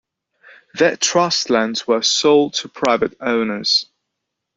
[0.73, 3.85] Their trust lands were sold to private owners.